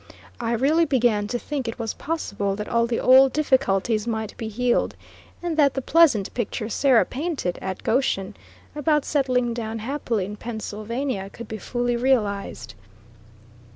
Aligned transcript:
I 0.39 0.53
really 0.53 0.85
began 0.85 1.27
to 1.27 1.37
think 1.37 1.67
it 1.67 1.77
was 1.77 1.93
possible 1.93 2.55
that 2.55 2.67
all 2.67 2.87
the 2.87 2.99
old 2.99 3.33
difficulties 3.33 4.07
might 4.07 4.35
be 4.35 4.47
healed, 4.47 4.95
and 5.43 5.57
that 5.57 5.75
the 5.75 5.81
pleasant 5.83 6.33
picture 6.33 6.69
Sarah 6.69 7.05
painted, 7.05 7.59
at 7.61 7.83
Goshen, 7.83 8.35
about 8.75 9.05
settling 9.05 9.53
down 9.53 9.77
happily 9.77 10.25
in 10.25 10.37
Pennsylvania, 10.37 11.29
could 11.29 11.47
be 11.47 11.59
fully 11.59 11.95
realized. 11.97 12.73